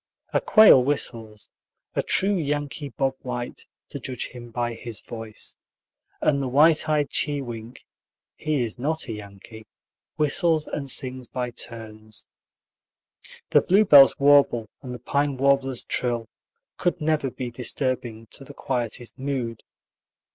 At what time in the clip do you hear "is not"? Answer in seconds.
8.63-9.07